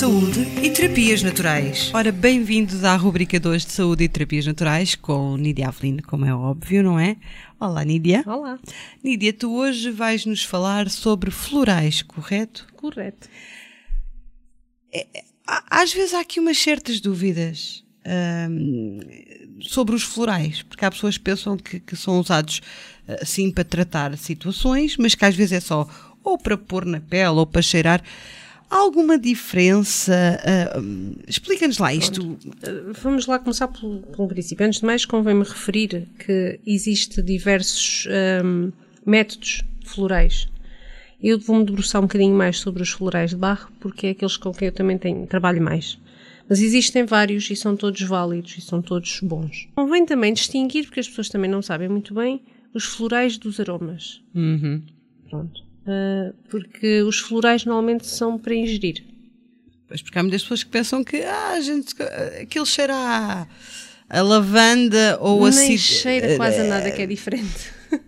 [0.00, 1.90] Saúde e terapias naturais.
[1.92, 6.34] Ora, bem-vindos à rubrica 2 de Saúde e Terapias Naturais com Nídia Avelino, como é
[6.34, 7.18] óbvio, não é?
[7.60, 8.24] Olá, Nídia.
[8.26, 8.58] Olá.
[9.04, 12.66] Nídia, tu hoje vais nos falar sobre florais, correto?
[12.76, 13.28] Correto.
[15.46, 17.84] Às vezes há aqui umas certas dúvidas
[18.48, 19.00] hum,
[19.60, 22.62] sobre os florais, porque há pessoas que pensam que, que são usados
[23.20, 25.86] assim para tratar situações, mas que às vezes é só
[26.24, 28.02] ou para pôr na pele ou para cheirar.
[28.70, 30.40] Há alguma diferença?
[30.78, 32.22] Uh, Explica-nos lá isto.
[32.22, 34.64] Uh, vamos lá começar pelo, pelo princípio.
[34.64, 38.06] Antes de mais, convém-me referir que existe diversos
[38.44, 38.70] um,
[39.04, 40.48] métodos florais.
[41.20, 44.52] Eu vou-me debruçar um bocadinho mais sobre os florais de barro, porque é aqueles com
[44.52, 45.98] quem eu também tenho, trabalho mais.
[46.48, 49.68] Mas existem vários e são todos válidos e são todos bons.
[49.74, 52.40] Convém também distinguir, porque as pessoas também não sabem muito bem,
[52.72, 54.22] os florais dos aromas.
[54.34, 54.80] Uhum.
[55.28, 55.69] Pronto.
[55.82, 59.04] Uh, porque os florais normalmente são para ingerir.
[59.88, 61.94] Pois, porque há muitas pessoas que pensam que ah, gente,
[62.40, 63.46] aquilo cheira a,
[64.08, 67.72] a lavanda ou a Nem cheira quase a nada que é diferente.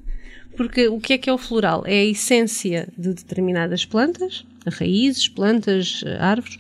[0.57, 1.83] porque o que é que é o floral?
[1.87, 6.57] É a essência de determinadas plantas, raízes, plantas, árvores,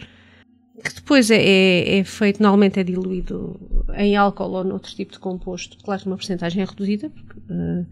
[0.82, 3.60] que depois é, é, é, feito, normalmente é diluído
[3.94, 7.86] em álcool ou noutro tipo de composto, claro, uma porcentagem é reduzida, porque, uh,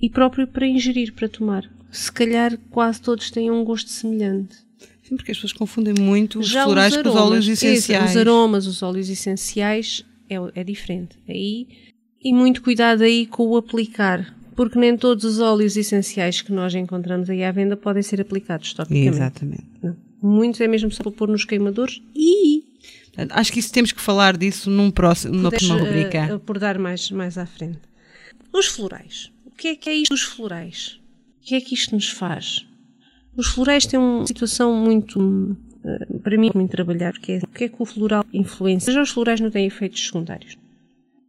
[0.00, 4.56] e próprio para ingerir, para tomar se calhar quase todos têm um gosto semelhante.
[5.02, 8.04] Sim, porque as pessoas confundem muito os Já florais os aromas, com os óleos essenciais.
[8.04, 11.18] Isso, os aromas, os óleos essenciais é, é diferente.
[11.28, 11.68] Aí,
[12.22, 16.74] e muito cuidado aí com o aplicar, porque nem todos os óleos essenciais que nós
[16.74, 19.08] encontramos aí à venda podem ser aplicados topicamente.
[19.08, 19.66] Exatamente.
[19.82, 19.96] Não.
[20.22, 22.64] Muitos é mesmo só para pôr nos queimadores e
[23.30, 26.34] Acho que isso temos que falar disso num próximo, numa próxima rubrica.
[26.34, 27.78] Uh, por dar mais, mais à frente.
[28.52, 29.30] Os florais.
[29.44, 30.98] O que é que é isto dos florais?
[31.44, 32.66] O que é que isto nos faz?
[33.36, 37.64] Os florais têm uma situação muito, eh, para mim, muito trabalhar, que é o que
[37.64, 38.94] é que o floral influencia.
[38.94, 40.56] Já os florais não têm efeitos secundários.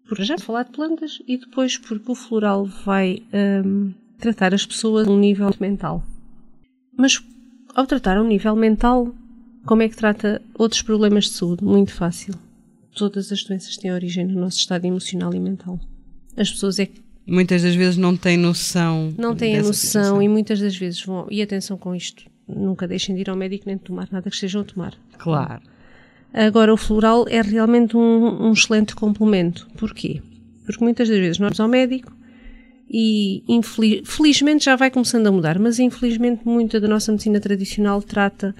[0.07, 3.23] Por já falar de plantas e depois porque o floral vai
[3.65, 6.01] um, tratar as pessoas a um nível mental.
[6.97, 7.21] Mas
[7.75, 9.13] ao tratar a um nível mental,
[9.65, 11.65] como é que trata outros problemas de saúde?
[11.65, 12.35] Muito fácil.
[12.95, 15.77] Todas as doenças têm origem no nosso estado emocional e mental.
[16.37, 19.13] As pessoas é que muitas das vezes não têm noção.
[19.17, 20.21] Não têm a noção situação.
[20.21, 21.27] e muitas das vezes vão.
[21.29, 24.35] E atenção com isto, nunca deixem de ir ao médico nem de tomar nada que
[24.35, 24.93] estejam a tomar.
[25.17, 25.61] Claro.
[26.33, 29.67] Agora, o floral é realmente um, um excelente complemento.
[29.77, 30.21] Porquê?
[30.65, 32.11] Porque muitas das vezes nós vamos ao médico
[32.89, 38.01] e infeliz, felizmente já vai começando a mudar, mas infelizmente muita da nossa medicina tradicional
[38.01, 38.53] trata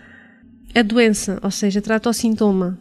[0.74, 2.78] a doença, ou seja, trata o sintoma.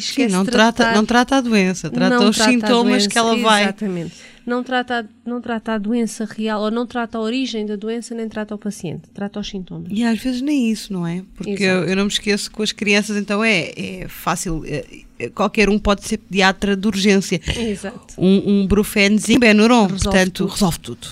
[0.00, 3.64] Sim, não, trata, não trata a doença, trata os trata sintomas que ela vai.
[3.64, 4.14] Exatamente
[4.46, 8.28] não trata, não trata a doença real, ou não trata a origem da doença, nem
[8.28, 9.88] trata o paciente, trata os sintomas.
[9.90, 11.24] E às vezes nem isso, não é?
[11.34, 14.84] Porque eu, eu, não me esqueço com as crianças, então é, é fácil, é,
[15.18, 17.40] é, qualquer um pode ser pediatra de urgência.
[17.58, 18.14] Exato.
[18.16, 20.52] Um, um brufenzinho Benuron, portanto, tudo.
[20.52, 21.08] resolve tudo.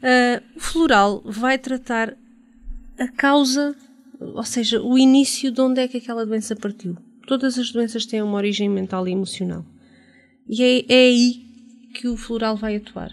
[0.00, 2.14] Uh, o floral vai tratar
[2.96, 3.74] a causa,
[4.20, 6.96] ou seja, o início de onde é que aquela doença partiu.
[7.26, 9.64] Todas as doenças têm uma origem mental e emocional.
[10.48, 11.42] E é, é aí
[11.94, 13.12] que o floral vai atuar.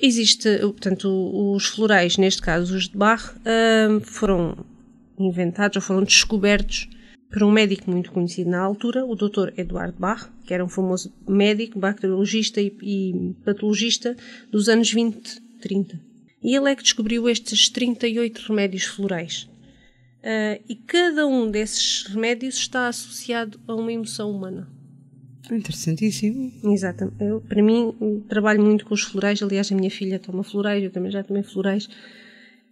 [0.00, 1.08] Existe, portanto,
[1.54, 3.34] os florais, neste caso os de Bach,
[4.02, 4.56] foram
[5.18, 6.88] inventados ou foram descobertos
[7.30, 9.52] por um médico muito conhecido na altura, o Dr.
[9.56, 14.16] Eduardo Bach, que era um famoso médico, bacteriologista e, e patologista
[14.50, 16.00] dos anos 20, 30.
[16.42, 19.48] E ele é que descobriu estes 38 remédios florais.
[20.24, 24.66] Uh, e cada um desses remédios está associado a uma emoção humana.
[25.52, 26.50] Interessantíssimo.
[26.64, 27.22] Exatamente.
[27.22, 27.94] Eu, para mim,
[28.26, 29.42] trabalho muito com os florais.
[29.42, 31.90] Aliás, a minha filha toma florais, eu também já tomei florais.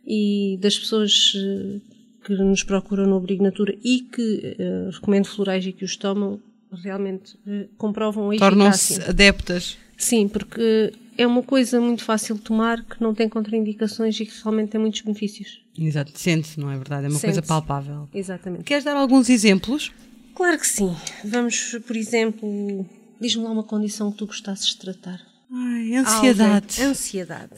[0.07, 1.81] E das pessoas eh,
[2.25, 6.41] que nos procuram no Abrigo Natura e que uh, recomendo florais e que os tomam,
[6.73, 9.77] realmente uh, comprovam a Tornam-se adeptas.
[9.97, 14.43] Sim, porque é uma coisa muito fácil de tomar, que não tem contraindicações e que
[14.43, 15.63] realmente tem muitos benefícios.
[15.79, 17.07] Exato, sente-se, não é verdade?
[17.07, 18.09] É uma coisa palpável.
[18.13, 18.65] Exatamente.
[18.65, 19.93] Queres dar alguns exemplos?
[20.35, 20.95] Claro que sim.
[21.25, 22.87] Vamos, por exemplo,
[23.21, 25.21] diz-me lá uma condição que tu gostasses de tratar.
[25.51, 26.81] Ai, ansiedade.
[26.81, 27.53] Alva, ansiedade.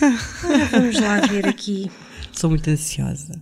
[0.44, 1.90] Ora, vamos lá ver aqui.
[2.32, 3.40] Sou muito ansiosa.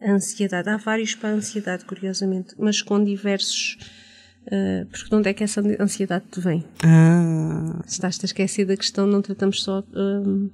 [0.00, 0.68] Ansiedade.
[0.68, 3.78] Há vários para a ansiedade, curiosamente, mas com diversos
[4.50, 6.64] Uh, porque de onde é que essa ansiedade te vem?
[6.84, 7.80] Ah.
[7.86, 10.48] Estás-te a esquecer da questão, não tratamos só um,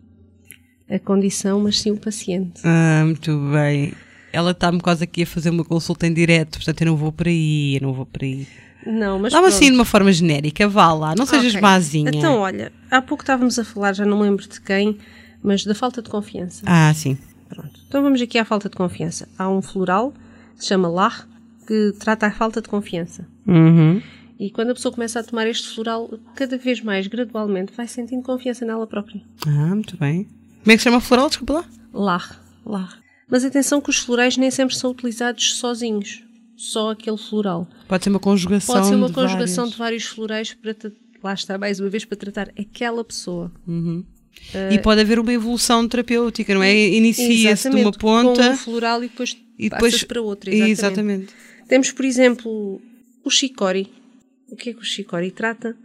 [0.91, 2.61] a condição, mas sim o paciente.
[2.65, 3.93] ah, muito bem.
[4.33, 7.29] Ela está-me quase aqui a fazer uma consulta em direto, portanto eu não vou por
[7.29, 8.49] aí, eu não vou por aí.
[8.85, 11.61] Não, mas Dá-me assim de uma forma genérica, vá lá, não sejas Ok.
[11.61, 12.11] mazinha.
[12.13, 14.99] Então, olha, há pouco estávamos a falar, já não me lembro de quem,
[15.43, 16.63] mas da falta de confiança.
[16.67, 17.17] Ah, sim.
[17.49, 17.71] Pronto.
[17.87, 19.29] Então vamos aqui à falta de confiança.
[19.39, 20.13] Há um floral,
[20.57, 21.29] se chama LAR,
[21.67, 23.27] que trata a falta de confiança.
[23.47, 24.01] Uhum.
[24.39, 28.23] E quando a pessoa começa a tomar este floral, cada vez mais, gradualmente, vai sentindo
[28.23, 29.23] confiança nela própria.
[29.47, 30.25] Ah, muito bem.
[30.63, 31.29] Como é que se chama floral?
[31.29, 31.65] Desculpa lá.
[31.93, 32.99] LAR, LAR.
[33.29, 36.23] Mas atenção que os florais nem sempre são utilizados sozinhos.
[36.57, 37.69] Só aquele floral.
[37.89, 38.75] Pode ser uma conjugação.
[38.75, 39.73] Pode ser uma de conjugação várias.
[39.73, 40.77] de vários florais para,
[41.23, 43.51] lá está mais uma vez, para tratar aquela pessoa.
[44.71, 46.75] E pode haver uma evolução terapêutica, não é?
[46.89, 50.55] Inicia-se de uma ponta com um floral e depois, e depois para outra.
[50.55, 50.73] Exatamente.
[50.73, 51.35] Exatamente.
[51.69, 52.81] Temos, por exemplo,
[53.25, 53.91] o Shikori.
[54.49, 55.77] O que é que o Shikori trata?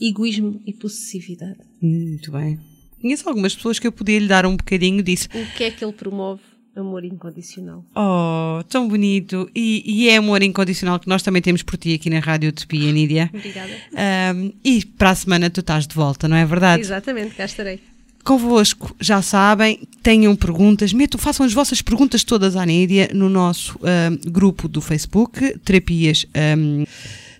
[0.00, 1.58] Egoísmo e possessividade.
[1.82, 2.58] Muito bem.
[3.00, 5.28] Conheço algumas pessoas que eu podia lhe dar um bocadinho disso.
[5.34, 6.42] O que é que ele promove?
[6.76, 7.84] Amor incondicional.
[7.96, 9.50] Oh, tão bonito.
[9.54, 12.92] E, e é amor incondicional que nós também temos por ti aqui na Rádio Utopia,
[12.92, 13.28] Nídia.
[13.34, 13.72] Obrigada.
[13.94, 16.80] Ahm, e para a semana tu estás de volta, não é verdade?
[16.80, 17.80] Exatamente, cá estarei.
[18.24, 23.78] Convosco, já sabem, tenham perguntas, metam, façam as vossas perguntas todas à Nídia no nosso
[23.82, 26.84] ahm, grupo do Facebook, Terapias, ahm,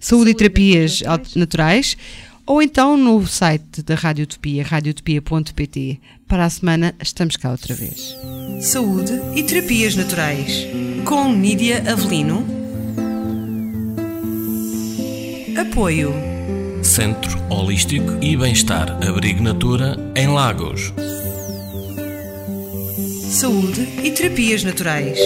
[0.01, 1.37] Saúde, e e Terapias Naturais.
[1.37, 1.97] Naturais,
[2.47, 6.01] ou então no site da Rádio Utopia, radiotopia.pt.
[6.27, 8.17] Para a semana estamos cá outra vez.
[8.61, 10.67] Saúde e Terapias Naturais,
[11.05, 12.45] com Nídia Avelino.
[15.57, 16.40] Apoio.
[16.91, 20.93] Centro Holístico e Bem-Estar Abrigo Natura em Lagos.
[23.31, 25.17] Saúde e Terapias Naturais.